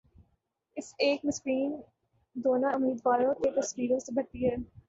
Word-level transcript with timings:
اس 0.77 0.87
ایک 0.99 1.25
میں 1.25 1.31
سکرین 1.31 1.71
دونوں 2.35 2.71
امیدواروں 2.71 3.33
کی 3.35 3.49
تصویروں 3.55 3.99
سے 3.99 4.13
بھرتی 4.13 4.45
ہے 4.45 4.55